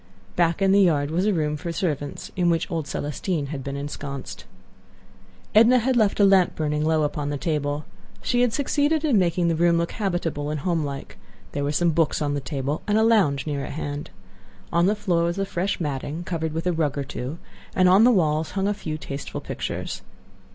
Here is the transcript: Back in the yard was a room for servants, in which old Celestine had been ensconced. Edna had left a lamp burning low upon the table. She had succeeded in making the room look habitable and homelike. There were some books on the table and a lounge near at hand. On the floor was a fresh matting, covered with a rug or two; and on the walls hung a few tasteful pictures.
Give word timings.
Back 0.35 0.63
in 0.63 0.71
the 0.71 0.81
yard 0.81 1.11
was 1.11 1.27
a 1.27 1.31
room 1.31 1.55
for 1.55 1.71
servants, 1.71 2.31
in 2.35 2.49
which 2.49 2.71
old 2.71 2.87
Celestine 2.87 3.49
had 3.53 3.63
been 3.63 3.75
ensconced. 3.77 4.45
Edna 5.53 5.77
had 5.77 5.95
left 5.95 6.19
a 6.19 6.25
lamp 6.25 6.55
burning 6.55 6.83
low 6.83 7.03
upon 7.03 7.29
the 7.29 7.37
table. 7.37 7.85
She 8.23 8.41
had 8.41 8.51
succeeded 8.51 9.05
in 9.05 9.19
making 9.19 9.47
the 9.47 9.55
room 9.55 9.77
look 9.77 9.91
habitable 9.91 10.49
and 10.49 10.61
homelike. 10.61 11.19
There 11.51 11.63
were 11.63 11.71
some 11.71 11.91
books 11.91 12.19
on 12.19 12.33
the 12.33 12.41
table 12.41 12.81
and 12.87 12.97
a 12.97 13.03
lounge 13.03 13.45
near 13.45 13.63
at 13.63 13.73
hand. 13.73 14.09
On 14.73 14.87
the 14.87 14.95
floor 14.95 15.21
was 15.25 15.37
a 15.37 15.45
fresh 15.45 15.79
matting, 15.79 16.23
covered 16.23 16.51
with 16.53 16.65
a 16.65 16.73
rug 16.73 16.97
or 16.97 17.03
two; 17.03 17.37
and 17.75 17.87
on 17.87 18.03
the 18.03 18.09
walls 18.11 18.53
hung 18.57 18.67
a 18.67 18.73
few 18.73 18.97
tasteful 18.97 19.39
pictures. 19.39 20.01